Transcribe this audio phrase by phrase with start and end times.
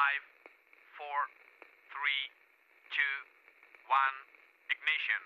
[0.00, 0.24] Five,
[0.96, 1.20] four,
[1.92, 2.22] three,
[2.96, 3.16] two,
[4.00, 4.16] one,
[4.72, 5.20] ignition.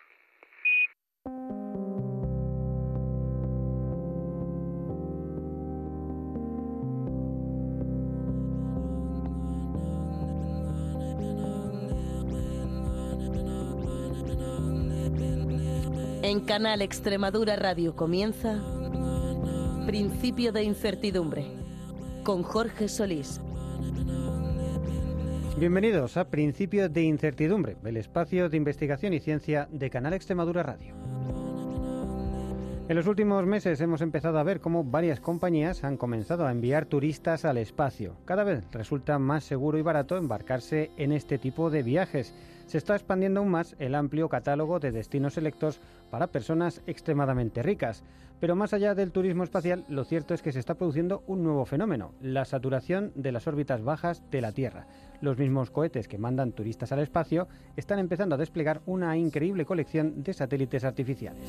[16.24, 18.60] En Canal Extremadura Radio comienza
[19.86, 21.46] Principio de Incertidumbre
[22.24, 23.40] con Jorge Solís.
[25.56, 30.96] Bienvenidos a Principio de Incertidumbre, el espacio de investigación y ciencia de Canal Extremadura Radio.
[32.86, 36.84] En los últimos meses hemos empezado a ver cómo varias compañías han comenzado a enviar
[36.84, 38.18] turistas al espacio.
[38.26, 42.34] Cada vez resulta más seguro y barato embarcarse en este tipo de viajes.
[42.66, 45.80] Se está expandiendo aún más el amplio catálogo de destinos selectos
[46.10, 48.04] para personas extremadamente ricas.
[48.38, 51.64] Pero más allá del turismo espacial, lo cierto es que se está produciendo un nuevo
[51.64, 54.86] fenómeno, la saturación de las órbitas bajas de la Tierra.
[55.22, 60.22] Los mismos cohetes que mandan turistas al espacio están empezando a desplegar una increíble colección
[60.22, 61.48] de satélites artificiales.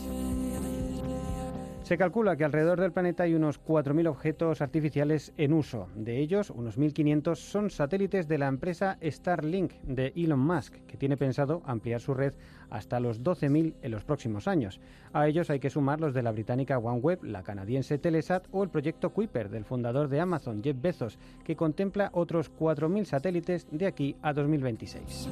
[1.85, 5.87] Se calcula que alrededor del planeta hay unos 4.000 objetos artificiales en uso.
[5.93, 11.15] De ellos, unos 1.500 son satélites de la empresa Starlink de Elon Musk, que tiene
[11.15, 12.33] pensado ampliar su red
[12.71, 14.81] hasta los 12.000 en los próximos años.
[15.13, 18.69] A ellos hay que sumar los de la británica OneWeb, la canadiense Telesat o el
[18.69, 24.15] proyecto Kuiper del fundador de Amazon, Jeff Bezos, que contempla otros 4.000 satélites de aquí
[24.23, 25.29] a 2026.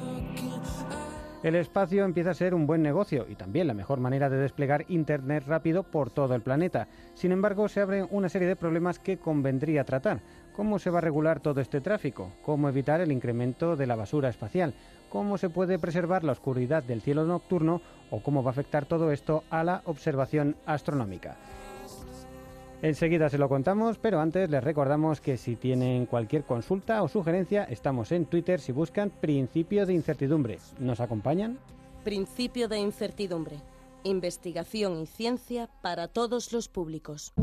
[1.43, 4.85] El espacio empieza a ser un buen negocio y también la mejor manera de desplegar
[4.87, 6.87] Internet rápido por todo el planeta.
[7.15, 10.21] Sin embargo, se abren una serie de problemas que convendría tratar.
[10.55, 12.31] ¿Cómo se va a regular todo este tráfico?
[12.43, 14.73] ¿Cómo evitar el incremento de la basura espacial?
[15.09, 17.81] ¿Cómo se puede preservar la oscuridad del cielo nocturno?
[18.09, 21.35] ¿O cómo va a afectar todo esto a la observación astronómica?
[22.83, 27.63] Enseguida se lo contamos, pero antes les recordamos que si tienen cualquier consulta o sugerencia,
[27.63, 30.59] estamos en Twitter si buscan Principio de Incertidumbre.
[30.79, 31.57] ¿Nos acompañan?
[32.03, 33.55] Principio de Incertidumbre.
[34.03, 37.33] Investigación y ciencia para todos los públicos.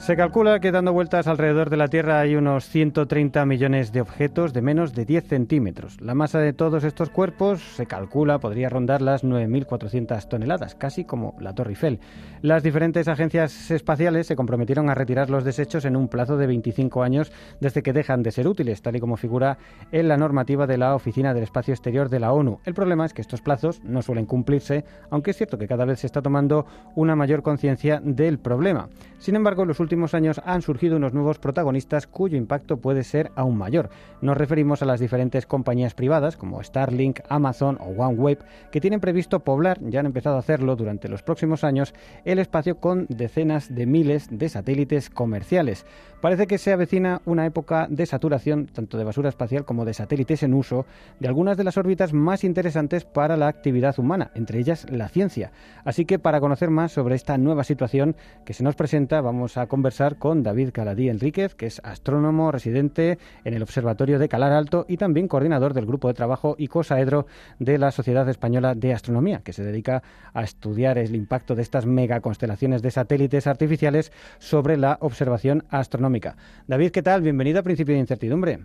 [0.00, 4.54] Se calcula que dando vueltas alrededor de la Tierra hay unos 130 millones de objetos
[4.54, 6.00] de menos de 10 centímetros.
[6.00, 11.36] La masa de todos estos cuerpos se calcula podría rondar las 9.400 toneladas, casi como
[11.38, 12.00] la Torre Eiffel.
[12.40, 17.02] Las diferentes agencias espaciales se comprometieron a retirar los desechos en un plazo de 25
[17.02, 19.58] años desde que dejan de ser útiles, tal y como figura
[19.92, 22.58] en la normativa de la Oficina del Espacio Exterior de la ONU.
[22.64, 26.00] El problema es que estos plazos no suelen cumplirse, aunque es cierto que cada vez
[26.00, 26.64] se está tomando
[26.96, 28.88] una mayor conciencia del problema.
[29.18, 33.58] Sin embargo, los últimos años han surgido unos nuevos protagonistas cuyo impacto puede ser aún
[33.58, 33.90] mayor.
[34.20, 38.38] Nos referimos a las diferentes compañías privadas como Starlink, Amazon o OneWeb
[38.70, 41.92] que tienen previsto poblar, ya han empezado a hacerlo durante los próximos años,
[42.24, 45.84] el espacio con decenas de miles de satélites comerciales.
[46.20, 50.42] Parece que se avecina una época de saturación tanto de basura espacial como de satélites
[50.42, 50.86] en uso
[51.18, 55.50] de algunas de las órbitas más interesantes para la actividad humana, entre ellas la ciencia.
[55.84, 58.14] Así que para conocer más sobre esta nueva situación
[58.44, 59.79] que se nos presenta, vamos a conversar
[60.18, 64.98] con David Caladí Enríquez, que es astrónomo residente en el Observatorio de Calar Alto y
[64.98, 67.26] también coordinador del grupo de trabajo ICOSAEDRO
[67.58, 70.02] de la Sociedad Española de Astronomía, que se dedica
[70.34, 76.36] a estudiar el impacto de estas megaconstelaciones de satélites artificiales sobre la observación astronómica.
[76.66, 77.22] David, ¿qué tal?
[77.22, 78.60] Bienvenido a Principio de Incertidumbre.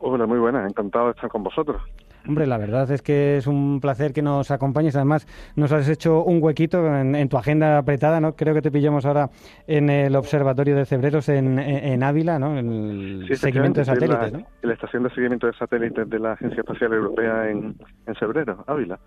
[0.00, 1.80] Hola, muy buena, encantado de estar con vosotros.
[2.26, 4.96] Hombre, la verdad es que es un placer que nos acompañes.
[4.96, 8.36] Además, nos has hecho un huequito en, tu agenda apretada, ¿no?
[8.36, 9.30] Creo que te pillamos ahora
[9.66, 12.58] en el Observatorio de Cebreros en, Ávila, ¿no?
[12.58, 14.38] En el seguimiento de satélites, ¿no?
[14.38, 17.76] En la estación de seguimiento de satélites de la Agencia Espacial Europea en,
[18.06, 18.98] en Cebreros, Ávila.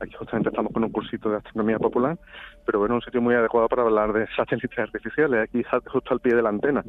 [0.00, 2.18] Aquí justamente estamos con un cursito de astronomía popular,
[2.66, 6.34] pero bueno, un sitio muy adecuado para hablar de satélites artificiales, aquí justo al pie
[6.34, 6.82] de la antena.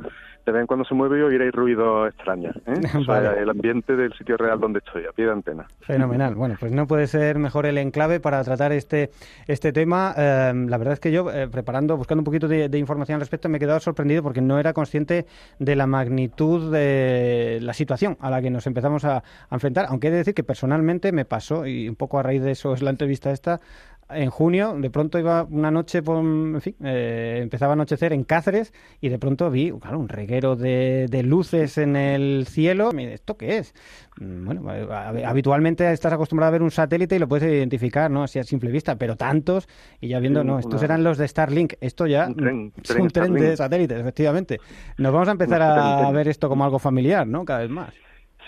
[0.45, 2.55] De vez en cuando se mueve y oiréis ruidos extraños.
[2.65, 2.81] ¿eh?
[3.41, 5.67] el ambiente del sitio real donde estoy, a pie de antena.
[5.81, 6.35] Fenomenal.
[6.35, 9.11] Bueno, pues no puede ser mejor el enclave para tratar este,
[9.47, 10.13] este tema.
[10.17, 13.49] Eh, la verdad es que yo, eh, preparando, buscando un poquito de, información al respecto,
[13.49, 15.25] me he quedado sorprendido porque no era consciente
[15.59, 20.07] de la magnitud de la situación a la que nos empezamos a, a enfrentar, aunque
[20.07, 22.81] he de decir que personalmente me pasó, y un poco a raíz de eso es
[22.81, 23.59] la entrevista esta,
[24.09, 28.23] en junio, de pronto iba una noche, por, en fin, eh, empezaba a anochecer en
[28.23, 32.91] Cáceres y de pronto vi claro, un reguero de, luces en el cielo.
[32.97, 33.73] ¿Esto qué es?
[34.19, 38.23] Mm, bueno, eh, habitualmente estás acostumbrado a ver un satélite y lo puedes identificar, ¿no?
[38.23, 39.67] Así a simple vista, pero tantos
[39.99, 41.73] y ya viendo, no, estos eran los de Starlink.
[41.81, 44.59] Esto ya es un tren de satélites, efectivamente.
[44.97, 47.43] Nos vamos a empezar a ver esto como algo familiar, ¿no?
[47.43, 47.93] Cada vez más.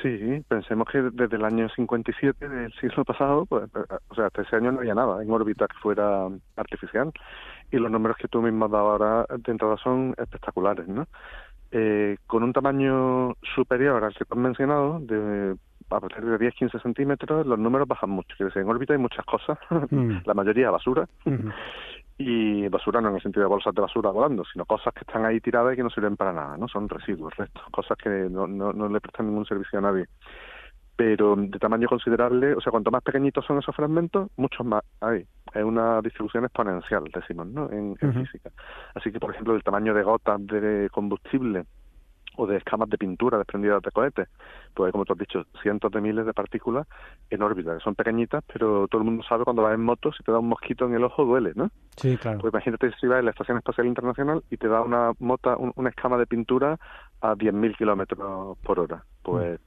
[0.02, 3.64] Sí, pensemos que desde el año 57 del siglo pasado, pues,
[4.10, 7.12] o sea, hasta ese año no había nada en órbita que fuera artificial.
[7.72, 11.06] y los números que tú mismo has dado ahora de entrada son espectaculares, ¿no?
[11.72, 15.56] Eh, con un tamaño superior al que tú has mencionado, de,
[15.92, 18.36] a partir de 10-15 centímetros, los números bajan mucho.
[18.38, 19.58] Quiere decir, en órbita hay muchas cosas,
[19.92, 20.22] Mm.
[20.26, 21.50] la mayoría basura, Ujú.
[22.22, 25.24] Y basura no en el sentido de bolsas de basura volando, sino cosas que están
[25.24, 26.68] ahí tiradas y que no sirven para nada, ¿no?
[26.68, 30.06] Son residuos, restos, cosas que no, no, no le prestan ningún servicio a nadie.
[30.98, 35.26] Pero de tamaño considerable, o sea, cuanto más pequeñitos son esos fragmentos, muchos más hay.
[35.54, 37.72] Es una distribución exponencial, decimos, ¿no?
[37.72, 38.52] En, física.
[38.96, 41.64] Así que, por ejemplo, el tamaño de gotas de combustible
[42.40, 44.28] o de escamas de pintura desprendidas de cohetes,
[44.74, 46.88] pues como tú has dicho, cientos de miles de partículas
[47.30, 50.24] en órbita, que son pequeñitas, pero todo el mundo sabe cuando vas en moto, si
[50.24, 51.70] te da un mosquito en el ojo duele, ¿no?
[51.98, 52.40] Sí, claro.
[52.40, 55.74] Pues imagínate si vas en la Estación Espacial Internacional y te da una mota, un-
[55.76, 56.78] una escama de pintura
[57.22, 59.04] a 10.000 kilómetros por hora.
[59.22, 59.60] Pues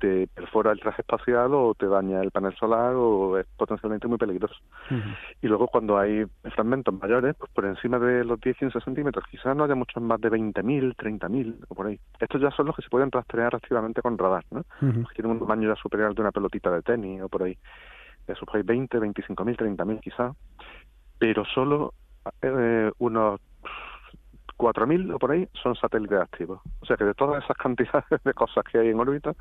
[0.00, 4.18] te perfora el traje espacial o te daña el panel solar o es potencialmente muy
[4.18, 4.56] peligroso.
[5.42, 6.24] Y luego cuando hay
[6.54, 10.30] fragmentos mayores, pues por encima de los 10-15 centímetros, quizás no haya muchos más de
[10.30, 12.00] 20.000, 30.000 o por ahí.
[12.18, 14.64] Estos ya son los que se pueden rastrear activamente con radar, ¿no?
[14.80, 17.56] Que tienen un tamaño ya superior al de una pelotita de tenis o por ahí.
[18.26, 20.34] Esos por ahí 20, 25.000, 30.000 quizás.
[21.18, 21.92] Pero solo
[22.40, 23.40] eh, unos
[24.56, 26.60] 4.000 o por ahí son satélites activos.
[26.80, 29.34] O sea que de todas esas cantidades de cosas que hay en órbita,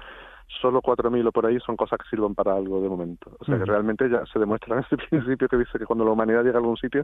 [0.61, 3.31] solo 4.000 o por ahí son cosas que sirven para algo de momento.
[3.39, 6.11] O sea que realmente ya se demuestra en ese principio que dice que cuando la
[6.11, 7.03] humanidad llega a algún sitio,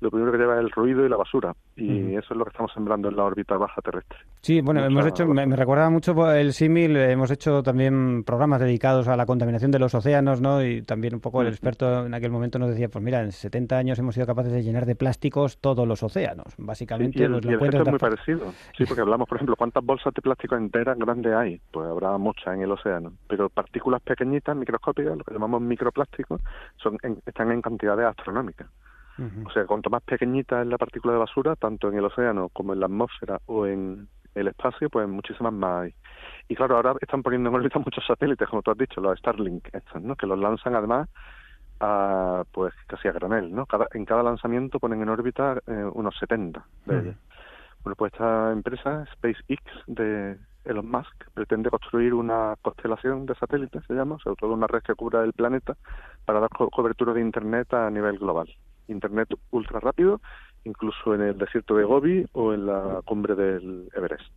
[0.00, 1.54] lo primero que lleva es el ruido y la basura.
[1.76, 4.18] Y eso es lo que estamos sembrando en la órbita baja terrestre.
[4.40, 8.60] Sí, bueno, Mucha hemos hecho, me, me recordaba mucho el símil, hemos hecho también programas
[8.60, 10.62] dedicados a la contaminación de los océanos, ¿no?
[10.62, 13.76] Y también un poco el experto en aquel momento nos decía, pues mira, en 70
[13.76, 16.54] años hemos sido capaces de llenar de plásticos todos los océanos.
[16.58, 18.52] Básicamente, y el, pues, y el encuentras efecto es muy parecido.
[18.76, 21.60] Sí, porque hablamos, por ejemplo, ¿cuántas bolsas de plástico enteras grandes hay?
[21.70, 22.81] Pues habrá muchas en el océano.
[23.28, 26.40] Pero partículas pequeñitas, microscópicas, lo que llamamos microplásticos,
[26.76, 28.68] son en- están en cantidades astronómicas.
[29.46, 32.72] O sea, cuanto más pequeñita es la partícula de basura, tanto en el océano como
[32.72, 35.94] en la atmósfera o en el espacio, pues muchísimas más hay.
[36.48, 39.68] Y claro, ahora están poniendo en órbita muchos satélites, como tú has dicho, los Starlink,
[39.72, 40.16] estos, ¿no?
[40.16, 41.08] Que los lanzan además
[41.80, 43.66] a, pues casi a granel, ¿no?
[43.66, 47.16] Cada, en cada lanzamiento ponen en órbita eh, unos 70 de ellos.
[47.82, 53.94] Bueno, pues esta empresa, SpaceX, de Elon Musk, pretende construir una constelación de satélites, se
[53.94, 55.76] llama, sobre todo una red que cubra el planeta,
[56.24, 58.48] para dar co- cobertura de Internet a nivel global.
[58.88, 60.20] Internet ultra rápido,
[60.64, 64.32] incluso en el desierto de Gobi o en la cumbre del Everest.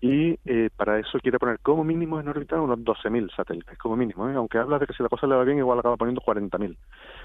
[0.00, 4.28] Y eh, para eso quiere poner como mínimo en órbita unos 12.000 satélites, como mínimo,
[4.28, 4.34] ¿eh?
[4.36, 6.78] aunque habla de que si la cosa le va bien igual acaba poniendo 40.000.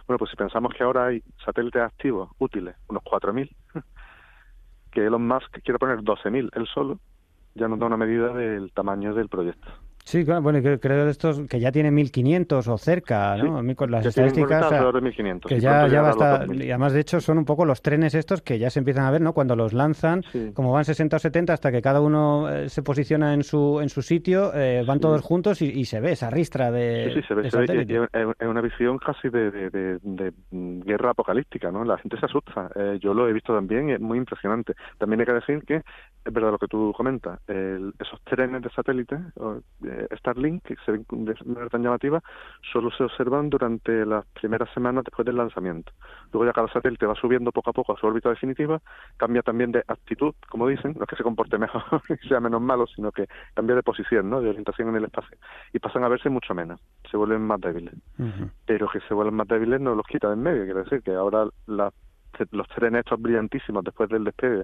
[0.08, 3.56] Bueno, pues si pensamos que ahora hay satélites activos útiles, unos 4.000,
[4.92, 7.00] que Elon Musk quiere poner 12.000 él solo,
[7.56, 9.68] ya nos da una medida del tamaño del proyecto.
[10.06, 13.62] Sí, claro, bueno, que- creo de estos que ya tiene 1500 o cerca, ¿no?
[13.62, 14.66] Sí, las estadísticas...
[14.66, 15.48] o sea, alrededor de 1.500.
[15.48, 16.66] que ya, ya llegará va a a los estar, 2.000.
[16.66, 19.12] y además de hecho son un poco los trenes estos que ya se empiezan a
[19.12, 19.34] ver, ¿no?
[19.34, 20.52] Cuando los lanzan, Sí.
[20.54, 23.90] como van 60 o 70 hasta que cada uno eh, se posiciona en su en
[23.90, 25.02] su sitio, eh, van Sí.
[25.04, 28.08] todos juntos y, y se ve esa ristra de, Sí, sí, se ve, se ve,
[28.40, 31.84] es una visión casi de, de- de- de, guerra apocalíptica, ¿no?
[31.86, 32.70] La gente se asusta.
[32.76, 34.74] Eh, yo lo he visto también y es muy impresionante.
[34.98, 37.40] También hay que decir que es verdad lo que tú comentas.
[37.48, 39.60] el- esos trenes de satélites, o,
[39.94, 42.22] eh, Starlink, que se ven de manera tan llamativa,
[42.72, 45.92] solo se observan durante las primeras semanas después del lanzamiento.
[46.32, 48.80] Luego ya cada satélite va subiendo poco a poco a su órbita definitiva,
[49.18, 51.84] cambia también de actitud, como dicen, no es que se comporte mejor
[52.24, 54.42] y sea menos malo, sino que cambia de posición, ¿no?
[54.42, 55.38] De orientación en el espacio.
[55.74, 56.80] Y pasan a verse mucho menos,
[57.10, 57.94] se vuelven más débiles.
[58.66, 61.14] Pero que se vuelven más débiles no los quita de en medio, quiere decir que
[61.14, 61.92] ahora la-
[62.52, 64.64] los trenes estos brillantísimos después del despegue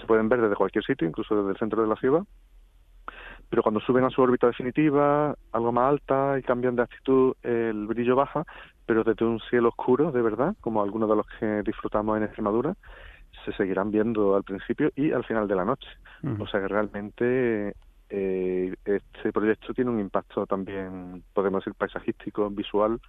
[0.00, 2.22] se pueden ver desde cualquier sitio, incluso desde el centro de la ciudad,
[3.50, 7.86] pero cuando suben a su órbita definitiva, algo más alta y cambian de actitud, el
[7.86, 8.44] brillo baja,
[8.86, 12.74] pero desde un cielo oscuro, de verdad, como algunos de los que disfrutamos en Extremadura,
[13.44, 15.88] se seguirán viendo al principio y al final de la noche.
[16.38, 17.74] O sea que realmente
[18.10, 23.00] eh, este proyecto tiene un impacto también, podemos decir, paisajístico, visual,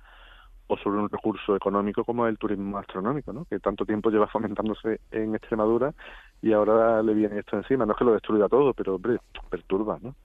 [0.70, 3.46] o sobre un recurso económico como el turismo astronómico, ¿no?
[3.46, 5.94] que tanto tiempo lleva fomentándose en Extremadura
[6.42, 7.86] y ahora le viene esto encima.
[7.86, 9.18] No es que lo destruya todo, pero hombre,
[9.50, 10.16] perturba, ¿no?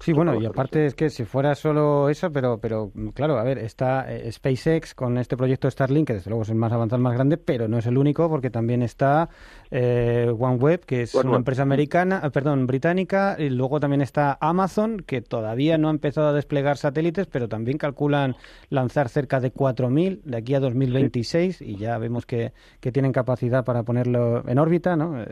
[0.00, 3.58] Sí, bueno, y aparte es que si fuera solo eso, pero, pero claro, a ver,
[3.58, 7.02] está eh, SpaceX con este proyecto Starlink, que desde luego es el más avanzado, el
[7.02, 9.30] más grande, pero no es el único, porque también está
[9.70, 14.98] eh, OneWeb, que es una empresa americana, eh, perdón, británica, y luego también está Amazon,
[14.98, 18.36] que todavía no ha empezado a desplegar satélites, pero también calculan
[18.68, 23.64] lanzar cerca de 4.000 de aquí a 2026, y ya vemos que, que tienen capacidad
[23.64, 25.24] para ponerlo en órbita, ¿no?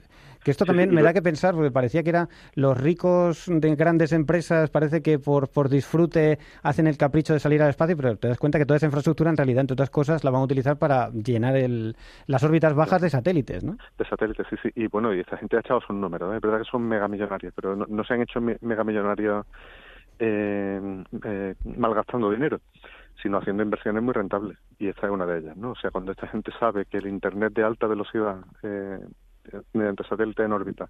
[0.45, 3.75] Que esto también sí, me da que pensar, porque parecía que eran los ricos de
[3.77, 8.17] grandes empresas parece que por, por disfrute hacen el capricho de salir al espacio, pero
[8.17, 10.45] te das cuenta que toda esa infraestructura en realidad, entre otras cosas, la van a
[10.45, 11.97] utilizar para llenar el,
[12.27, 13.77] las órbitas bajas de satélites, ¿no?
[13.99, 14.71] De satélites, sí, sí.
[14.75, 16.37] Y bueno, y esta gente ha echado sus números, ¿eh?
[16.37, 19.47] es verdad que son megamillonarios, pero no, se han hecho megamillonarios
[20.19, 22.61] eh, eh, malgastando dinero
[23.23, 24.59] sino haciendo inversiones muy rentables.
[24.79, 25.73] Y esta es una de ellas, ¿no?
[25.73, 28.99] O sea, cuando esta gente sabe que el Internet de alta velocidad eh,
[29.73, 30.89] mediante satélite en órbita.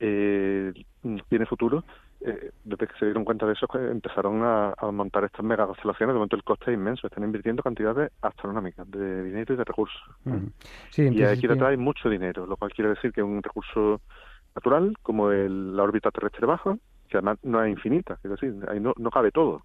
[0.00, 0.72] Eh,
[1.28, 1.84] tiene futuro,
[2.20, 6.14] eh, desde que se dieron cuenta de eso, pues, empezaron a, montar estas mega constelaciones.
[6.14, 10.02] De momento el coste es inmenso, están invirtiendo cantidades astronómicas de dinero y de recursos.
[10.96, 14.00] y aquí detrás hay mucho dinero, lo cual quiere decir que es un recurso
[14.54, 16.76] natural, como el, la órbita terrestre baja,
[17.08, 19.62] que además no es infinita, es decir, ahí no, no cabe todo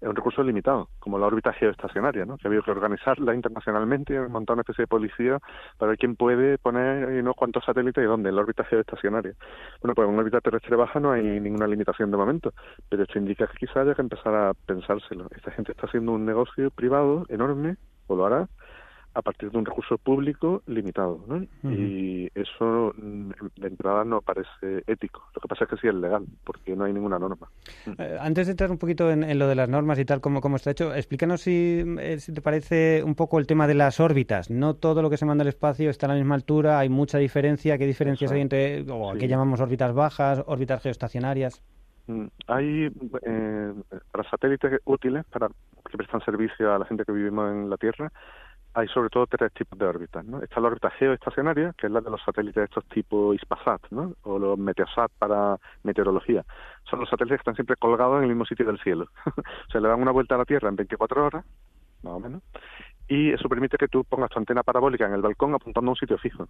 [0.00, 2.36] es un recurso limitado, como la órbita geoestacionaria, ¿no?
[2.36, 5.38] que ha habido que organizarla internacionalmente, montar una especie de policía
[5.78, 9.34] para ver quién puede poner no cuántos satélites y dónde, en la órbita geoestacionaria.
[9.80, 12.52] Bueno, pues en una órbita terrestre baja no hay ninguna limitación de momento,
[12.88, 15.28] pero esto indica que quizá haya que empezar a pensárselo.
[15.34, 18.48] Esta gente está haciendo un negocio privado enorme, o lo hará,
[19.14, 21.24] a partir de un recurso público limitado.
[21.26, 21.42] ¿no?
[21.70, 25.22] Y eso mm, de entrada no parece ético.
[25.34, 27.48] Lo que pasa es que sí es legal, porque no hay ninguna norma.
[27.98, 30.56] Eh, antes de entrar un poquito en, lo de las normas y tal, como, como
[30.56, 34.50] está hecho, explícanos si, eh, si, te parece un poco el tema de las órbitas.
[34.50, 37.18] No todo lo que se manda al espacio está a la misma altura, hay mucha
[37.18, 37.78] diferencia.
[37.78, 41.62] ¿Qué diferencias hay entre, o qué llamamos órbitas bajas, órbitas geoestacionarias?
[42.06, 42.92] Mm, hay
[43.22, 43.74] eh,
[44.10, 45.48] para satélites útiles, para
[45.90, 48.12] que prestan servicio a la gente que vivimos en la Tierra,
[48.74, 50.24] hay sobre todo tres tipos de órbitas.
[50.24, 50.42] ¿no?
[50.42, 54.14] Está la órbita geoestacionaria, que es la de los satélites de estos tipos ISPASAT, ¿no?
[54.22, 56.44] o los Meteosat para meteorología.
[56.90, 59.06] Son los satélites que están siempre colgados en el mismo sitio del cielo.
[59.72, 61.44] Se le dan una vuelta a la Tierra en 24 horas,
[62.02, 62.42] más o menos,
[63.06, 65.96] y eso permite que tú pongas tu antena parabólica en el balcón apuntando a un
[65.96, 66.46] sitio fijo.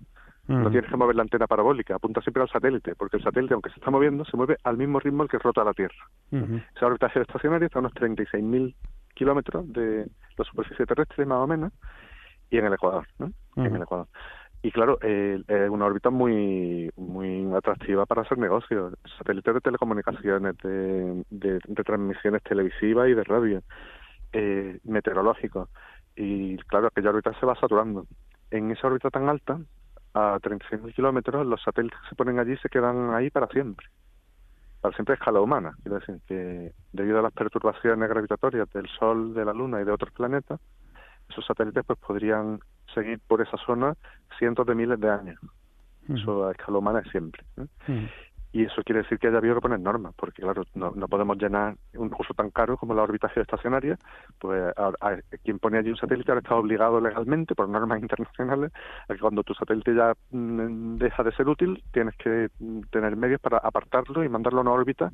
[0.47, 3.71] No tienes que mover la antena parabólica, apunta siempre al satélite, porque el satélite, aunque
[3.71, 6.09] se está moviendo, se mueve al mismo ritmo al que rota la Tierra.
[6.77, 8.75] Esa órbita geoestacionaria está a unos 36.000
[9.15, 11.73] kilómetros de la superficie terrestre, más o menos,
[12.55, 13.33] y en el Ecuador, ¿no?
[13.57, 14.07] En el Ecuador.
[14.63, 18.95] Y claro, es una órbita muy muy atractiva para hacer negocios.
[19.19, 23.63] Satélites de telecomunicaciones, de, de, transmisiones televisivas y de radio,
[24.33, 25.69] eh, meteorológicos.
[26.15, 28.07] Y claro, aquella órbita se va saturando.
[28.53, 29.59] En esa órbita tan alta,
[30.15, 33.87] a 36.000 kilómetros, los satélites que se ponen allí se quedan ahí para siempre.
[34.81, 35.77] Para siempre a escala humana.
[35.83, 39.91] Quiero decir que debido a las perturbaciones gravitatorias del Sol, de la Luna y de
[39.91, 40.61] otros planetas,
[41.29, 42.61] esos satélites pues podrían
[42.95, 43.95] seguir por esa zona
[44.39, 45.41] cientos de miles de años.
[46.09, 47.45] Eso a escala humana es siempre.
[48.55, 51.75] Y eso quiere decir que haya habido que poner normas, porque claro, no, podemos llenar
[51.95, 53.99] un recurso tan caro como la órbita geoestacionaria,
[54.39, 54.73] pues
[55.43, 58.71] quien pone allí un satélite ahora está obligado legalmente por normas internacionales
[59.09, 63.17] a que cuando tu satélite ya mm, deja de ser útil, tienes que mm, tener
[63.17, 65.11] medios para apartarlo y mandarlo a una órbita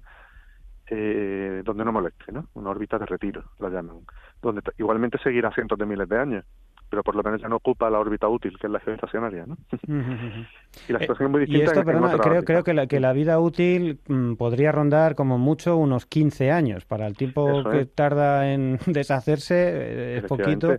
[0.93, 2.47] eh, donde no moleste, ¿no?
[2.55, 4.01] Una órbita de retiro, la llaman,
[4.43, 6.45] donde igualmente seguirá cientos de miles de años,
[6.89, 9.57] pero por lo menos ya no ocupa la órbita útil, que es la geoestacionaria, ¿no?
[10.89, 11.65] y la situación es muy distinta.
[11.65, 15.39] Y esto, perdona, creo, creo que la, que la vida útil mm, podría rondar como
[15.39, 16.85] mucho unos 15 años.
[16.85, 20.77] Para el tiempo que tarda en deshacerse, eh, es poquito.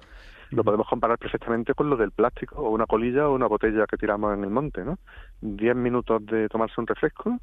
[0.50, 3.96] Lo podemos comparar perfectamente con lo del plástico, o una colilla o una botella que
[3.96, 5.00] tiramos en el monte, ¿no?
[5.39, 7.39] Diez minutos de tomarse un refresco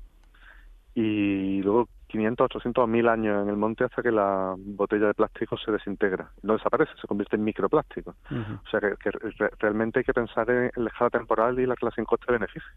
[0.94, 5.14] y luego 500, 800 o 1000 años en el monte hasta que la botella de
[5.14, 6.30] plástico se desintegra.
[6.42, 8.14] No desaparece, se convierte en microplástico.
[8.30, 9.10] O sea que,
[9.58, 12.70] realmente hay que pensar en la escala temporal y la clase en coste-beneficio.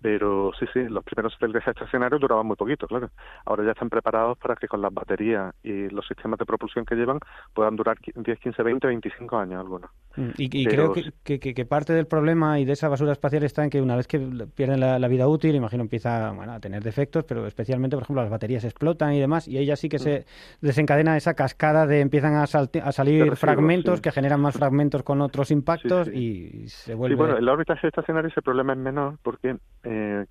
[0.00, 3.10] Pero sí, sí, los primeros satélites estacionarios duraban muy poquito, claro.
[3.44, 6.94] Ahora ya están preparados para que con las baterías y los sistemas de propulsión que
[6.94, 7.18] llevan
[7.52, 9.90] puedan durar 10, 15, 20, 25 años algunos.
[10.16, 13.70] Mm, y, creo que, que, parte del problema y de esa basura espacial está en
[13.70, 14.18] que una vez que
[14.54, 18.53] pierden la, vida útil, imagino empieza a tener defectos, pero especialmente, por ejemplo, las baterías
[18.60, 20.66] se explotan y demás, y ella sí que se mm.
[20.66, 25.50] desencadena esa cascada de empiezan a, a salir fragmentos que generan más fragmentos con otros
[25.50, 27.14] impactos y se vuelve...
[27.14, 30.26] Sí, bueno, en la órbita geoestacionaria ese problema es menor porque eh,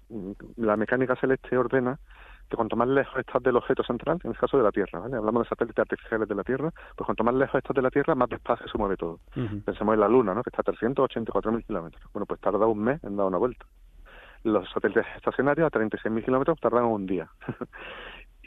[0.57, 1.99] la mecánica celeste ordena
[2.49, 5.17] que cuanto más lejos estás del objeto central, en el caso de la Tierra, ¿vale?
[5.17, 8.15] hablamos de satélites artificiales de la Tierra, pues cuanto más lejos estás de la Tierra,
[8.15, 9.19] más despacio se mueve todo.
[9.65, 10.43] Pensemos en la Luna, ¿no?
[10.43, 12.03] que está a 384.000 kilómetros.
[12.13, 13.65] Bueno, pues tarda un mes en dar una vuelta.
[14.43, 17.29] Los satélites estacionarios a 36.000 kilómetros tardan un día.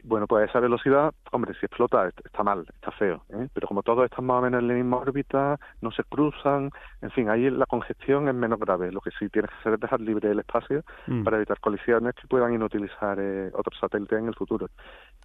[0.06, 3.48] Bueno, pues esa velocidad, hombre, si explota está mal, está feo, ¿eh?
[3.52, 6.70] pero como todos están más o menos en la misma órbita, no se cruzan,
[7.02, 8.92] en fin, ahí la congestión es menos grave.
[8.92, 11.24] Lo que sí tienes que hacer es dejar libre el espacio mm.
[11.24, 14.68] para evitar colisiones que puedan inutilizar eh, otros satélites en el futuro.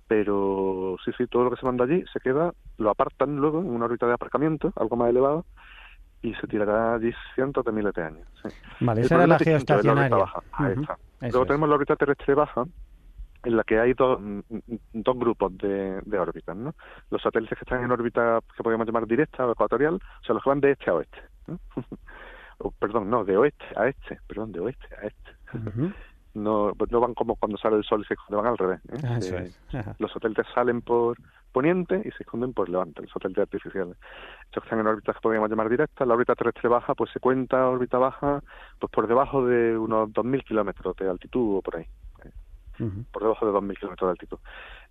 [0.07, 3.69] Pero sí, sí, todo lo que se manda allí se queda, lo apartan luego en
[3.69, 5.45] una órbita de aparcamiento, algo más elevado,
[6.23, 8.27] y se tirará allí cientos de miles de años.
[8.79, 10.25] Vale, esa era la geoestacionaria.
[11.21, 12.65] Luego tenemos la órbita terrestre baja,
[13.43, 14.19] en la que hay dos,
[14.93, 16.75] dos grupos de, de órbitas, ¿no?
[17.09, 20.43] Los satélites que están en órbita que podemos llamar directa o ecuatorial, o sea, los
[20.43, 21.17] que van de este a oeste.
[21.47, 21.59] ¿no?
[22.59, 25.31] o, perdón, no, de oeste a este, perdón, de oeste a este.
[26.33, 28.79] no, pues no van como cuando sale el sol y se esconden, van al revés.
[28.89, 28.99] ¿eh?
[29.03, 29.19] Ah,
[29.73, 31.17] Eh, los satélites salen por
[31.51, 33.97] poniente y se esconden por levante, los satélites artificiales.
[34.45, 37.19] Estos que están en órbitas que podríamos llamar directas, la órbita terrestre baja, pues se
[37.19, 38.41] cuenta órbita baja
[38.79, 41.85] pues por debajo de unos 2.000 kilómetros de altitud o por ahí,
[42.77, 44.39] Por debajo de 2.000 kilómetros de altitud.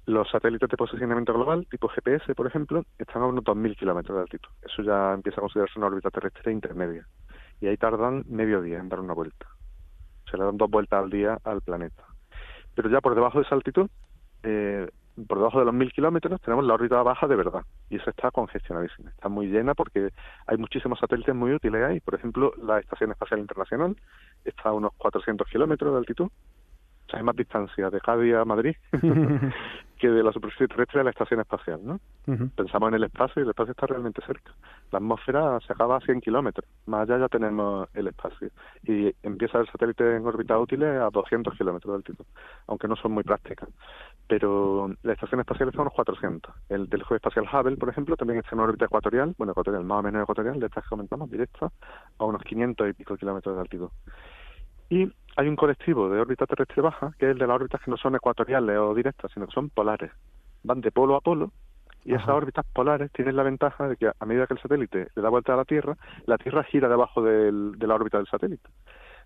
[0.07, 4.23] Los satélites de posicionamiento global, tipo GPS, por ejemplo, están a unos 2.000 kilómetros de
[4.23, 4.51] altitud.
[4.63, 7.07] Eso ya empieza a considerarse una órbita terrestre intermedia.
[7.61, 9.47] Y ahí tardan medio día en dar una vuelta.
[10.31, 12.05] Se le dan dos vueltas al día al planeta.
[12.75, 13.91] Pero ya por debajo de esa altitud,
[14.43, 14.89] eh,
[15.27, 17.63] por debajo de los 1.000 kilómetros, tenemos la órbita baja de verdad.
[17.89, 19.11] Y esa está congestionadísima.
[19.11, 20.11] Está muy llena porque
[20.47, 22.01] hay muchísimos satélites muy útiles ahí.
[22.01, 23.97] Por ejemplo, la Estación Espacial Internacional
[24.45, 26.31] está a unos 400 kilómetros de altitud.
[27.11, 28.77] O sea, hay más distancia de Cádiz a Madrid
[29.99, 31.99] que de la superficie terrestre a la estación espacial, ¿no?
[32.55, 34.53] Pensamos en el espacio y el espacio está realmente cerca.
[34.93, 36.65] La atmósfera se acaba a 100 kilómetros.
[36.87, 38.51] Más allá ya tenemos el espacio.
[38.85, 42.25] Y empieza el satélite en órbita útil a 200 kilómetros de altitud,
[42.69, 43.69] aunque no son muy prácticas.
[44.29, 46.55] Pero la estación espacial está a unos 400.
[46.69, 50.03] El telescopio espacial Hubble, por ejemplo, también está en órbita ecuatorial, bueno, ecuatorial, más o
[50.03, 51.71] menos ecuatorial, de estas que comentamos, directa,
[52.17, 53.91] a unos 500 y pico kilómetros de altitud.
[54.89, 57.91] Y hay un colectivo de órbita terrestre baja, que es el de las órbitas que
[57.91, 60.11] no son ecuatoriales o directas, sino que son polares.
[60.63, 61.53] Van de polo a polo
[62.05, 65.23] y esas órbitas polares tienen la ventaja de que a medida que el satélite le
[65.23, 65.97] da vuelta a la Tierra,
[66.27, 68.69] la Tierra gira debajo del- de la órbita del satélite.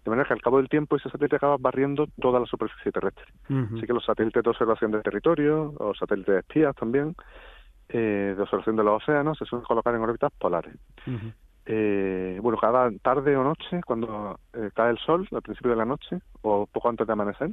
[0.05, 3.25] De manera que al cabo del tiempo ese satélite acaba barriendo toda la superficie terrestre.
[3.77, 7.15] Así que los satélites de observación de territorio, o satélites de espías también,
[7.89, 10.75] eh, de observación de los océanos, se suelen colocar en órbitas polares.
[11.67, 15.85] Eh, bueno, cada tarde o noche, cuando eh, cae el sol, al principio de la
[15.85, 17.51] noche, o poco antes de amanecer,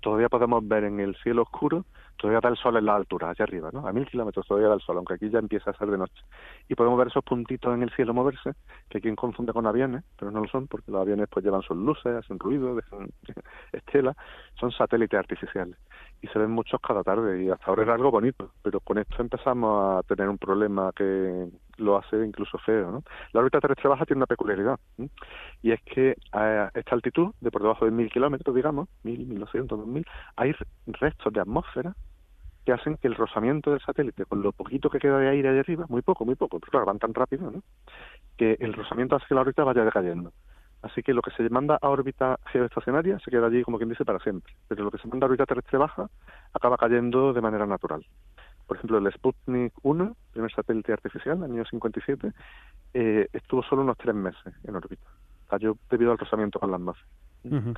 [0.00, 1.84] todavía podemos ver en el cielo oscuro,
[2.16, 3.86] todavía da el sol en la altura, allá arriba, ¿no?
[3.86, 6.22] A mil kilómetros todavía da el sol, aunque aquí ya empieza a ser de noche.
[6.68, 8.52] Y podemos ver esos puntitos en el cielo moverse,
[8.88, 11.76] que aquí confunde con aviones, pero no lo son, porque los aviones pues llevan sus
[11.76, 13.08] luces, hacen ruido, dejan
[13.72, 14.16] estelas,
[14.58, 15.76] son satélites artificiales.
[16.22, 19.16] Y se ven muchos cada tarde, y hasta ahora era algo bonito, pero con esto
[19.20, 21.48] empezamos a tener un problema que
[21.80, 23.02] lo hace incluso feo, ¿no?
[23.32, 24.78] La órbita terrestre baja tiene una peculiaridad,
[25.62, 29.40] y es que a esta altitud, de por debajo de mil kilómetros, digamos, mil, mil
[29.40, 30.54] doscientos, dos mil, hay
[30.86, 31.94] restos de atmósfera
[32.64, 35.60] que hacen que el rozamiento del satélite, con lo poquito que queda de aire allá
[35.60, 37.62] arriba, muy poco, muy poco, pero claro, van tan rápido, ¿no?
[38.36, 40.32] Que el rozamiento hace que la órbita vaya decayendo.
[40.82, 44.04] Así que lo que se manda a órbita geoestacionaria se queda allí, como quien dice,
[44.04, 44.54] para siempre.
[44.68, 46.08] Pero lo que se manda a órbita terrestre baja
[46.54, 48.04] acaba cayendo de manera natural.
[48.70, 52.30] Por ejemplo, el Sputnik 1, primer satélite artificial, en el año 57,
[52.94, 55.08] eh, estuvo solo unos tres meses en órbita.
[55.48, 57.08] Cayó debido al rozamiento con la atmósfera.
[57.46, 57.74] Ujú.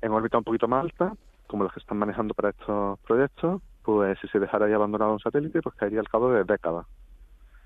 [0.00, 1.14] En órbita un poquito más alta,
[1.48, 5.18] como las que están manejando para estos proyectos, pues si se dejara ahí abandonado un
[5.18, 6.86] satélite, pues caería al cabo de décadas.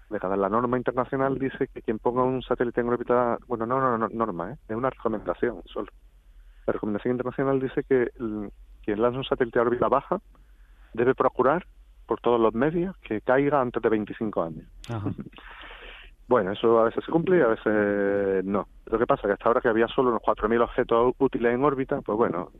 [0.08, 0.38] Décadas.
[0.38, 4.08] La norma internacional dice que quien ponga un satélite en órbita, bueno, no, no, no,
[4.08, 4.56] norma, ¿eh?
[4.68, 5.88] es una recomendación solo.
[6.66, 8.50] La recomendación internacional dice que el-
[8.82, 10.18] quien lanza un satélite a órbita baja
[10.94, 11.66] debe procurar
[12.06, 14.66] por todos los medios que caiga antes de 25 años.
[14.88, 15.10] Ajá.
[16.26, 18.66] Bueno, eso a veces se cumple y a veces no.
[18.86, 21.62] Lo que pasa es que hasta ahora que había solo unos 4.000 objetos útiles en
[21.62, 22.50] órbita, pues bueno,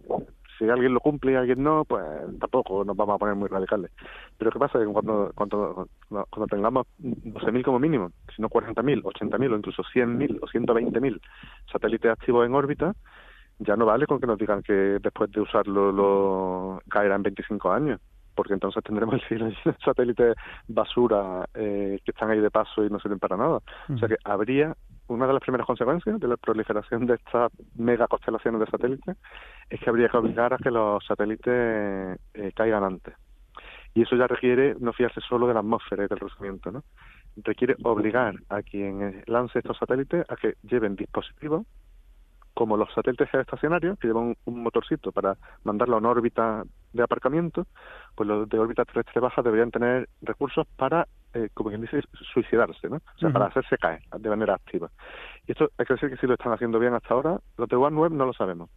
[0.59, 2.05] si alguien lo cumple y alguien no, pues
[2.39, 3.91] tampoco nos vamos a poner muy radicales.
[4.37, 4.79] Pero ¿qué pasa?
[4.79, 10.39] Que cuando, cuando, cuando tengamos 12.000 como mínimo, si no 40.000, 80.000 o incluso 100.000
[10.43, 11.21] o 120.000
[11.73, 12.95] satélites activos en órbita,
[13.61, 17.73] ya no vale con que nos digan que después de usarlo lo caerá en 25
[17.73, 18.01] años
[18.35, 20.37] porque entonces tendremos el cielo lleno de satélites
[20.69, 23.61] basura eh, que están ahí de paso y no sirven para nada.
[23.93, 24.75] O sea que habría
[25.09, 29.17] una de las primeras consecuencias de la proliferación de estas mega constelaciones de satélites
[29.69, 33.15] es que habría que obligar a que los satélites eh, caigan antes.
[33.95, 36.83] Y eso ya requiere no fiarse solo de la atmósfera y del rozamiento, ¿no?
[37.37, 41.67] Requiere obligar a quien eh, lance estos satélites a que lleven dispositivos
[42.55, 46.63] como los satélites geoestacionarios, que llevan un, motorcito para mandarlo a una órbita
[46.93, 47.67] de aparcamiento,
[48.15, 52.01] pues los de órbita terrestre baja deberían tener recursos para, eh, como quien dice,
[52.33, 52.97] suicidarse, ¿no?
[52.97, 54.89] O sea, para hacerse caer de manera activa.
[55.47, 57.41] Y esto hay que decir que sí lo están haciendo bien hasta ahora.
[57.59, 58.71] Los de OneWeb no lo sabemos.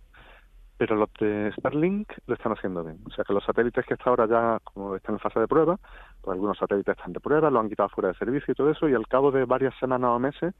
[0.80, 3.00] Pero los de Starlink lo están haciendo bien.
[3.06, 5.80] O sea, que los satélites que hasta ahora ya, como están en fase de prueba,
[6.22, 8.90] pues algunos satélites están de prueba, lo han quitado fuera de servicio y todo eso,
[8.90, 10.54] y al cabo de varias semanas o meses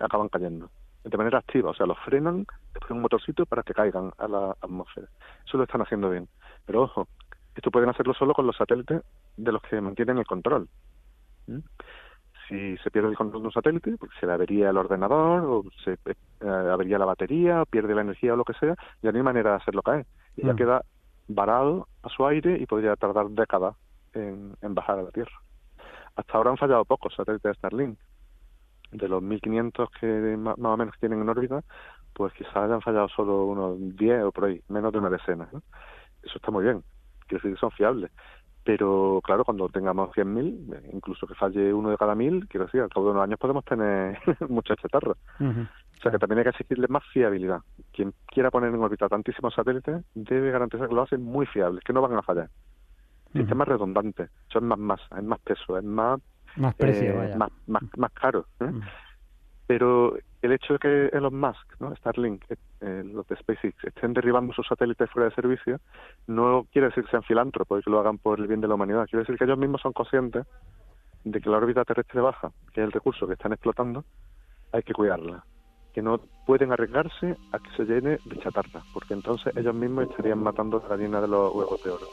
[0.00, 0.70] acaban cayendo
[1.08, 4.28] de manera activa, o sea, los frenan después de un motorcito para que caigan a
[4.28, 5.08] la atmósfera.
[5.46, 6.28] Eso lo están haciendo bien.
[6.66, 7.08] Pero ojo,
[7.54, 9.02] esto pueden hacerlo solo con los satélites
[9.36, 10.68] de los que mantienen el control.
[11.46, 11.58] ¿Mm?
[12.48, 15.64] Si se pierde el control de un satélite, porque se le avería el ordenador, o
[15.84, 19.18] se eh, avería la batería, o pierde la energía o lo que sea, ya no
[19.18, 20.06] hay manera de hacerlo caer.
[20.36, 20.56] Y ya Mm.
[20.56, 20.82] queda
[21.28, 23.76] varado a su aire y podría tardar décadas
[24.14, 25.38] en, bajar a la Tierra.
[26.16, 27.98] Hasta ahora han fallado pocos satélites de Starlink.
[28.92, 31.62] De los 1.500 que más, o menos tienen en órbita,
[32.14, 35.48] pues quizás hayan fallado solo unos 10 o por ahí, menos de una decena.
[36.22, 36.82] Eso está muy bien,
[37.26, 38.10] quiere decir que son fiables.
[38.64, 42.90] Pero claro, cuando tengamos 100.000, incluso que falle uno de cada mil, quiero decir, al
[42.90, 45.16] cabo de unos años podemos tener muchas chatarras.
[45.40, 47.60] O sea que también hay que exigirle más fiabilidad.
[47.92, 51.94] Quien quiera poner en órbita tantísimos satélites debe garantizar que lo hacen muy fiables, que
[51.94, 52.50] no van a fallar.
[53.32, 56.20] Sistemas redundantes, son más masa, es más peso, es más
[56.58, 58.46] más precio, eh, más, más, más caro.
[58.60, 58.72] ¿eh?
[59.66, 61.94] Pero el hecho de que Elon Musk, ¿no?
[61.96, 65.80] Starlink, eh, eh, los de SpaceX, estén derribando sus satélites fuera de servicio,
[66.26, 68.74] no quiere decir que sean filántropos y que lo hagan por el bien de la
[68.74, 69.06] humanidad.
[69.06, 70.46] Quiere decir que ellos mismos son conscientes
[71.24, 74.04] de que la órbita terrestre baja, que es el recurso que están explotando,
[74.72, 75.44] hay que cuidarla.
[75.92, 80.42] Que no pueden arriesgarse a que se llene de chatarra, porque entonces ellos mismos estarían
[80.42, 82.06] matando a la gallina de los huevos de oro.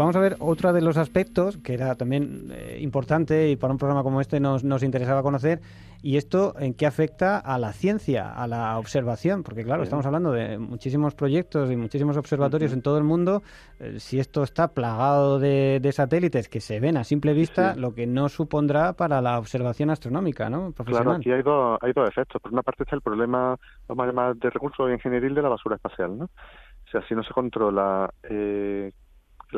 [0.00, 3.78] Vamos a ver otro de los aspectos que era también eh, importante y para un
[3.78, 5.60] programa como este nos, nos interesaba conocer,
[6.00, 10.32] y esto en qué afecta a la ciencia, a la observación, porque claro, estamos hablando
[10.32, 13.42] de muchísimos proyectos y muchísimos observatorios en todo el mundo.
[13.78, 18.06] Eh, si esto está plagado de, satélites que se ven a simple vista, lo que
[18.06, 20.72] no supondrá para la observación astronómica, ¿no?
[20.72, 22.40] Claro, aquí hay dos, hay dos efectos.
[22.40, 23.54] Por una parte está el problema,
[23.86, 26.24] vamos a llamar, de recursos ingenieril de la basura espacial, ¿no?
[26.24, 28.90] O sea, si no se controla eh,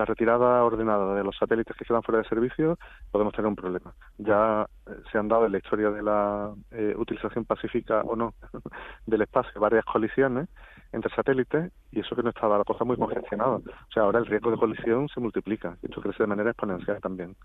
[0.03, 2.77] la retirada ordenada de los satélites que quedan fuera de servicio,
[3.13, 3.95] podemos tener un problema.
[4.19, 8.35] Ya eh, se han dado en la historia de la eh, utilización pacífica o no
[9.07, 10.49] del espacio varias colisiones
[10.91, 13.57] entre satélites y eso que no estaba la cosa muy congestionada.
[13.57, 17.01] O sea, ahora el riesgo de colisión se multiplica y esto crece de manera exponencial
[17.01, 17.37] también.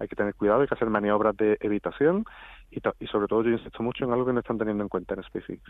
[0.00, 2.24] Hay que tener cuidado, hay que hacer maniobras de evitación
[2.72, 5.14] y, y sobre todo yo insisto mucho en algo que no están teniendo en cuenta
[5.14, 5.62] en SpaceX,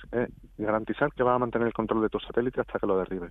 [0.57, 3.31] garantizar que va a mantener el control de tu satélite hasta que lo derribe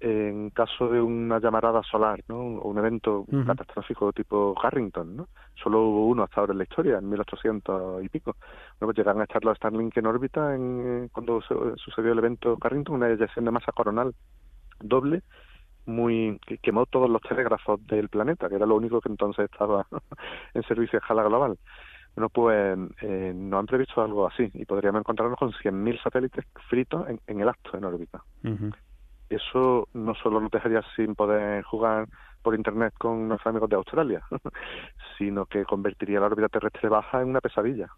[0.00, 2.36] en caso de una llamarada solar, ¿no?
[2.36, 5.28] O un evento catastrófico tipo Harrington, ¿no?
[5.54, 8.36] Solo hubo uno hasta ahora en la historia, en 1800 y pico.
[8.78, 12.58] Bueno, pues llegan a estar los Starlink en órbita en, eh, cuando sucedió el evento
[12.60, 14.14] Harrington, una eyección de masa coronal
[14.80, 15.22] doble,
[15.86, 19.86] muy que quemó todos los telégrafos del planeta, que era lo único que entonces estaba
[20.54, 21.58] en servicio a escala global.
[22.14, 27.06] Bueno, pues eh, no han previsto algo así y podríamos encontrarnos con 100.000 satélites fritos
[27.26, 28.22] en, el acto en órbita
[30.06, 32.08] no solo nos dejaría sin poder jugar
[32.42, 34.22] por internet con nuestros amigos de Australia,
[35.18, 37.88] sino que convertiría la órbita terrestre baja en una pesadilla,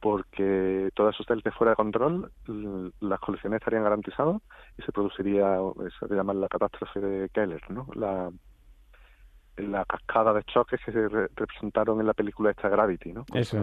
[0.00, 2.30] porque todos esos satélites fuera de control,
[3.00, 4.40] las colisiones estarían garantizadas
[4.78, 5.58] y se produciría,
[5.98, 7.88] se llama la catástrofe de Keller, ¿no?
[7.94, 8.30] La,
[9.56, 13.24] la cascada de choques que se representaron en la película esta Gravity, ¿no?
[13.34, 13.60] Eso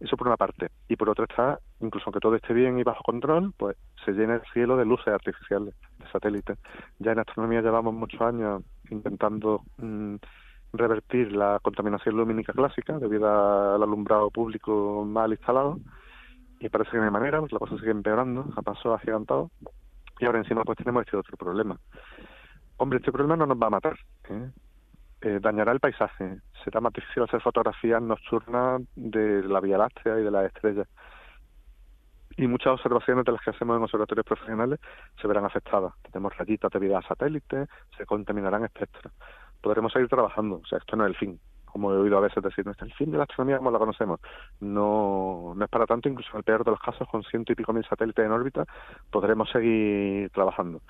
[0.00, 0.70] eso por una parte.
[0.88, 4.34] Y por otra está, incluso aunque todo esté bien y bajo control, pues se llena
[4.34, 6.58] el cielo de luces artificiales, de satélites.
[6.98, 10.16] Ya en astronomía llevamos muchos años intentando mm,
[10.72, 15.78] revertir la contaminación lumínica clásica debido al alumbrado público mal instalado.
[16.60, 19.50] Y parece que no hay manera, pues la cosa sigue empeorando a paso agigantado.
[20.18, 21.78] Y ahora encima pues tenemos este otro problema.
[22.78, 23.98] Hombre, este problema no nos va a matar.
[24.30, 24.50] ¿eh?
[25.22, 26.40] Eh, dañará el paisaje.
[26.62, 30.88] Será más difícil hacer fotografías nocturnas de la Vía Láctea y de las estrellas.
[32.36, 34.78] Y muchas observaciones de las que hacemos en observatorios profesionales
[35.20, 35.94] se verán afectadas.
[36.02, 39.12] Tenemos rayitas de vida a satélites, se contaminarán espectros.
[39.62, 40.56] Podremos seguir trabajando.
[40.56, 41.40] O sea, esto no es el fin.
[41.64, 43.78] Como he oído a veces decir, no es el fin de la astronomía como la
[43.78, 44.20] conocemos.
[44.60, 47.54] No, no es para tanto, incluso en el peor de los casos, con ciento y
[47.54, 48.66] pico mil satélites en órbita,
[49.10, 50.82] podremos seguir trabajando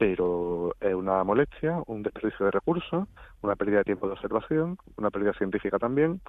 [0.00, 3.06] pero es una molestia, un desperdicio de recursos,
[3.42, 6.22] una pérdida de tiempo de observación, una pérdida científica también,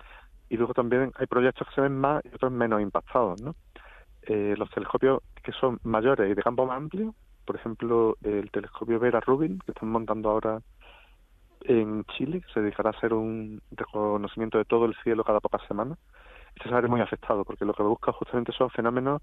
[0.50, 3.56] y luego también hay proyectos que se ven más y otros menos impactados, ¿no?
[4.24, 9.00] Eh, los telescopios que son mayores y de campo más amplio, por ejemplo, el telescopio
[9.00, 10.60] Vera Rubin, que están montando ahora
[11.62, 15.98] en Chile, se dedicará a hacer un reconocimiento de todo el cielo cada pocas semanas,
[16.58, 19.22] este se va muy afectado, porque lo que busca justamente son fenómenos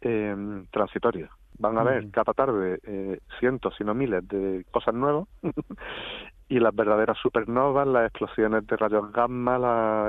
[0.00, 5.28] eh, transitorios van a ver cada tarde eh, cientos, si no miles de cosas nuevas
[6.50, 9.56] y las verdaderas supernovas, las explosiones de rayos gamma,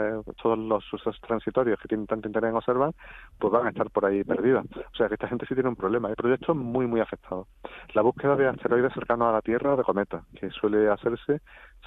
[0.02, 2.96] eh, todos los sucesos transitorios que tienen tanto interés en observar,
[3.38, 4.66] pues van a estar por ahí perdidas.
[4.76, 6.10] O sea que esta gente sí tiene un problema.
[6.10, 7.48] Hay proyectos muy, muy afectados.
[7.94, 11.42] La búsqueda de asteroides cercanos a la Tierra o de cometas, que suele hacerse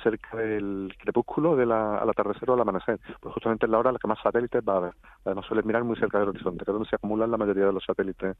[0.04, 3.98] cerca del crepúsculo del atardecer o al amanecer, pues justamente es la hora en la
[3.98, 4.92] que más satélites va a haber.
[5.24, 7.72] Además suele mirar muy cerca del horizonte, que es donde se acumulan la mayoría de
[7.72, 8.36] los satélites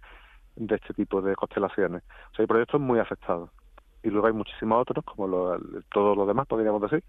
[0.54, 2.04] de este tipo de constelaciones.
[2.04, 3.50] O sea, hay proyectos muy afectados.
[4.04, 5.58] Y luego hay muchísimos otros, como lo,
[5.90, 7.02] todos los demás, podríamos decir,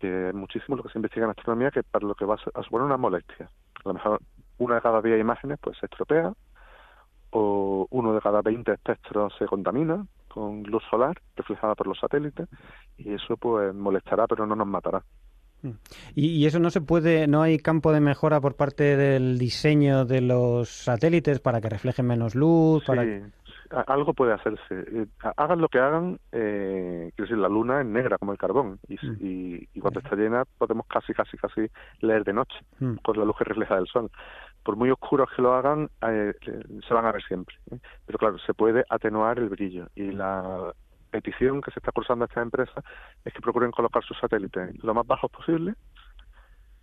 [0.00, 2.62] que es muchísimo lo que se investiga en astronomía, que para lo que va a
[2.62, 3.50] suponer una molestia.
[3.84, 4.20] A lo mejor
[4.58, 6.32] una de cada 10 imágenes pues se estropea,
[7.30, 12.48] o uno de cada 20 espectros se contamina con luz solar reflejada por los satélites,
[12.96, 15.02] y eso pues molestará, pero no nos matará.
[15.60, 15.70] Mm.
[16.14, 20.22] ¿Y, eso no se puede, no hay campo de mejora por parte del diseño de
[20.22, 22.84] los satélites para que reflejen menos luz?
[22.86, 23.04] Para...
[23.04, 23.22] Sí,
[23.86, 24.60] algo puede hacerse.
[24.70, 28.78] Eh, hagan lo que hagan, eh, quiero decir, la luna es negra como el carbón
[28.88, 29.80] y, mm.
[29.80, 31.68] cuando está llena podemos casi, casi, casi
[32.00, 32.96] leer de noche mm.
[32.96, 34.10] con la luz que refleja del sol.
[34.62, 36.34] Por muy oscuros que lo hagan, eh,
[36.86, 37.56] se van a ver siempre.
[38.06, 40.72] Pero claro, se puede atenuar el brillo y la
[41.10, 42.84] petición que se está cursando a estas empresas
[43.24, 45.74] es que procuren colocar sus satélites lo más bajos posible,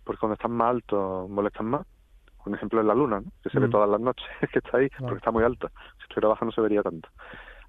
[0.04, 1.86] porque cuando están más altos molestan más.
[2.46, 3.70] Un ejemplo es la luna, que se ve mm.
[3.70, 5.70] todas las noches, que está ahí, porque está muy alta.
[6.04, 7.08] Si estuviera baja no se vería tanto.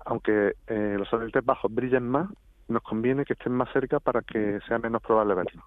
[0.06, 2.30] Aunque eh, los satélites bajos brillen más,
[2.68, 5.64] nos conviene que estén más cerca para que sea menos probable verlo.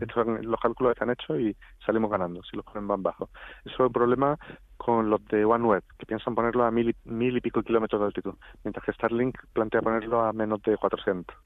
[0.00, 3.28] Estos, los cálculos están hechos y salimos ganando si los ponen más bajos.
[3.64, 4.38] Eso es un problema
[4.76, 8.06] con los de OneWeb, que piensan ponerlo a mil y, mil y pico kilómetros de
[8.06, 11.36] altitud, mientras que Starlink plantea ponerlo a menos de 400.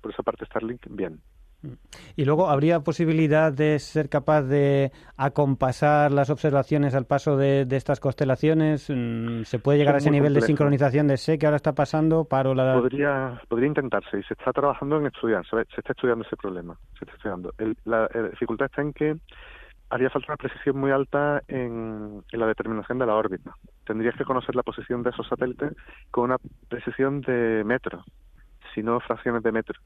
[0.00, 1.20] Por esa parte Starlink, bien.
[2.16, 8.00] Y luego, ¿habría posibilidad de ser capaz de acompasar las observaciones al paso de, estas
[8.00, 8.90] constelaciones?
[8.90, 12.24] Mm, ¿Se puede llegar a ese nivel de sincronización de sé que ahora está pasando?
[12.24, 12.74] Paro la...
[12.74, 16.76] Podría, podría intentarse y se está trabajando en estudiar, se, está estudiando ese problema.
[16.98, 17.52] Se está estudiando.
[17.84, 19.16] la, dificultad está en que
[19.90, 23.54] haría falta una precisión muy alta en, en, la determinación de la órbita.
[23.86, 25.72] Tendrías que conocer la posición de esos satélites
[26.10, 28.02] con una precisión de metro,
[28.74, 29.78] si no fracciones de metro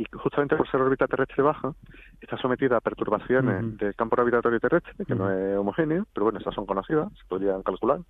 [0.00, 1.74] y justamente por ser órbita terrestre baja,
[2.22, 6.54] está sometida a perturbaciones del campo gravitatorio terrestre, que no es homogéneo, pero bueno, esas
[6.54, 8.00] son conocidas, se podrían calcular,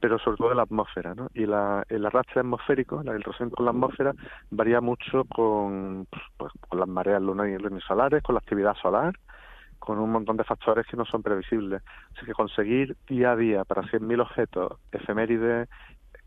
[0.00, 1.28] pero sobre todo de la atmósfera, ¿no?
[1.32, 4.14] Y la, el arrastre atmosférico, el relación con la atmósfera,
[4.50, 9.14] varía mucho con, pues, con las mareas lunares y solares, con la actividad solar,
[9.78, 11.82] con un montón de factores que no son previsibles.
[12.16, 15.68] Así que conseguir día a día para 100.000 objetos efemérides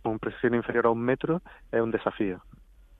[0.03, 2.41] con precisión inferior a un metro es un desafío.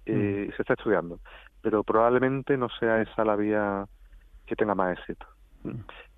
[0.06, 1.20] Y se está estudiando
[1.62, 3.86] pero probablemente no sea esa la vía
[4.46, 5.26] que tenga más éxito.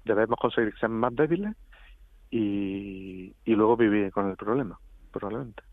[0.06, 1.56] Debemos conseguir que sean más débiles
[2.30, 4.80] y, y luego vivir con el problema,
[5.12, 5.64] probablemente.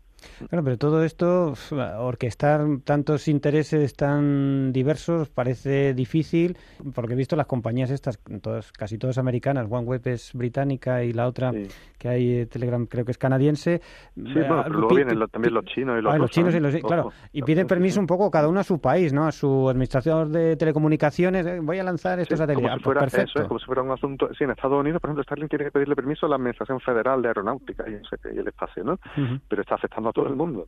[0.49, 1.53] Claro, pero todo esto,
[1.99, 6.57] orquestar tantos intereses tan diversos parece difícil,
[6.93, 11.27] porque he visto las compañías estas, todas, casi todas americanas, OneWeb es británica y la
[11.27, 11.51] otra
[11.97, 13.81] que hay, eh, Telegram creo que es canadiense.
[14.15, 16.75] Sí, bueno, pero luego vienen también los chinos y los, ah, los chinos y los,
[16.77, 19.27] claro, y piden permiso un poco cada uno a su país, ¿no?
[19.27, 22.69] A su administrador de telecomunicaciones, eh, voy a lanzar estos satélites.
[22.69, 25.23] Como si, fuera, eso, como si fuera un asunto, sí, en Estados Unidos, por ejemplo,
[25.23, 28.99] Starlink tiene que pedirle permiso a la Administración Federal de Aeronáutica y, el espacio, ¿no?
[29.47, 30.67] Pero está afectando a todo el mundo.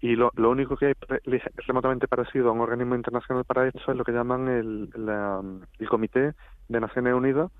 [0.00, 0.94] Y lo, lo único que hay
[1.66, 4.90] remotamente parecido a un organismo internacional para esto es lo que llaman el,
[5.78, 6.34] el Comité
[6.68, 7.50] de Naciones Unidas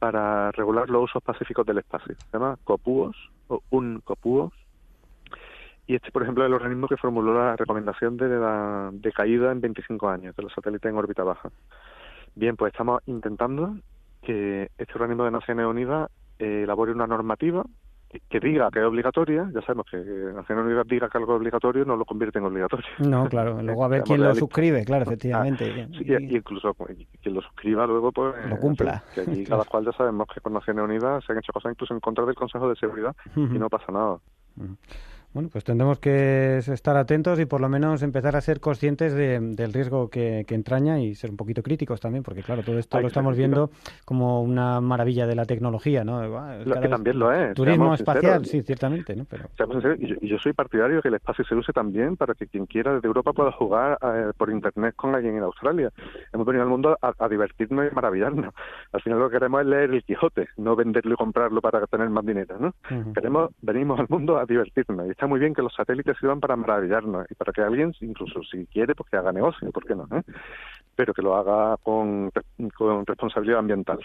[0.00, 2.14] para regular los usos pacíficos del espacio.
[2.14, 3.16] Se llama COPUOS
[3.48, 4.52] o UNCOPUOS.
[5.86, 9.52] Y este, por ejemplo, es el organismo que formuló la recomendación de la de caída
[9.52, 11.50] en 25 años de los satélites en órbita baja.
[12.34, 13.76] Bien, pues estamos intentando
[14.22, 17.64] que este organismo de Naciones Unidas eh, elabore una normativa
[18.28, 21.84] que diga que es obligatoria, ya sabemos que Naciones Unidas diga que algo es obligatorio,
[21.84, 22.86] no lo convierte en obligatorio.
[22.98, 25.88] No, claro, luego a ver quién lo suscribe, claro, efectivamente.
[25.92, 28.34] y, incluso pues, quien lo suscriba luego, pues...
[28.48, 29.04] Lo cumpla.
[29.14, 32.00] Que cada cual ya sabemos que con Naciones Unidas se han hecho cosas incluso en
[32.00, 34.18] contra del Consejo de Seguridad y no pasa nada.
[35.32, 39.72] Bueno, pues tendremos que estar atentos y por lo menos empezar a ser conscientes del
[39.72, 43.36] riesgo que, entraña y ser un poquito críticos también, porque claro, todo esto lo estamos
[43.36, 43.70] viendo
[44.04, 46.20] como una maravilla de la tecnología, ¿no?
[46.64, 47.54] que también lo es.
[47.54, 49.24] Turismo espacial, sí, ciertamente, ¿no?
[49.24, 49.48] Pero...
[50.00, 52.94] Y yo, soy partidario de que el espacio se use también para que quien quiera
[52.94, 55.90] desde Europa pueda jugar eh, por Internet con alguien en Australia.
[56.32, 58.52] Hemos venido al mundo a, divertirnos y maravillarnos.
[58.92, 62.10] Al final lo que queremos es leer el Quijote, no venderlo y comprarlo para tener
[62.10, 62.74] más dinero, ¿no?
[63.14, 67.26] Queremos, venimos al mundo a divertirnos está muy bien que los satélites sirvan para maravillarnos
[67.30, 70.08] y para que alguien, incluso si quiere, pues que haga negocio, ¿por qué no?
[70.16, 70.22] Eh?
[70.96, 72.30] Pero que lo haga con,
[72.74, 73.98] con responsabilidad ambiental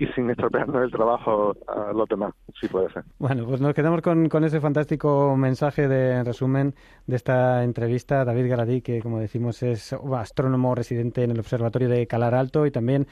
[0.00, 3.04] y sin estropearnos el trabajo a los demás, si puede ser.
[3.20, 6.74] Bueno, pues nos quedamos con, con ese fantástico mensaje de resumen
[7.06, 8.24] de esta entrevista.
[8.24, 12.72] David Garadí, que como decimos es astrónomo residente en el Observatorio de Calar Alto y
[12.72, 13.06] también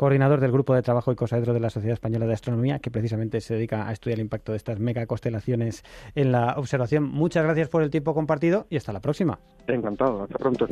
[0.00, 3.42] coordinador del Grupo de Trabajo y Cosaedro de la Sociedad Española de Astronomía, que precisamente
[3.42, 5.84] se dedica a estudiar el impacto de estas mega constelaciones
[6.14, 7.04] en la observación.
[7.04, 9.38] Muchas gracias por el tiempo compartido y hasta la próxima.
[9.66, 10.66] Encantado, hasta pronto.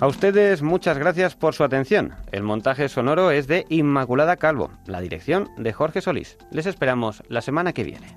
[0.00, 2.14] A ustedes muchas gracias por su atención.
[2.32, 6.36] El montaje sonoro es de Inmaculada Calvo, la dirección de Jorge Solís.
[6.50, 8.08] Les esperamos la semana que viene.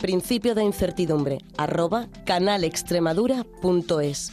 [0.00, 4.32] principio de incertidumbre arroba canalextremadura.es.